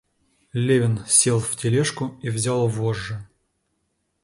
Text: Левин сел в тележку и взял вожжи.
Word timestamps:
Левин 0.53 1.05
сел 1.07 1.39
в 1.39 1.55
тележку 1.55 2.17
и 2.23 2.29
взял 2.31 2.67
вожжи. 2.67 3.19